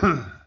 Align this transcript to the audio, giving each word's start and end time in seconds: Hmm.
Hmm. 0.00 0.20